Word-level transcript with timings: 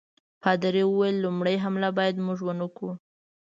پادري 0.41 0.83
وویل 0.87 1.15
لومړی 1.25 1.55
حمله 1.63 1.89
باید 1.97 2.23
موږ 2.25 2.39
ونه 2.43 2.67
کړو. 2.75 2.91